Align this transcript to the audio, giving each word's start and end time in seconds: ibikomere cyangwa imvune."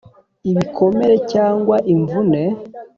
ibikomere 0.49 1.15
cyangwa 1.31 1.75
imvune." 1.93 2.43